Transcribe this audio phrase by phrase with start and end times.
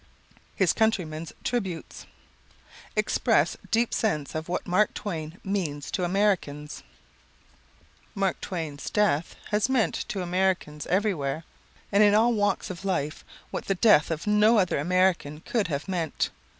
[0.55, 2.07] His Countrymen's Tributes
[2.95, 6.81] Express Deep Sense of What Mark Twain Means to Americans
[8.15, 11.43] Mark Twain's death has meant to Americans everywhere
[11.91, 15.87] and in all walks of life what the death of no other American could have
[15.87, 16.31] meant.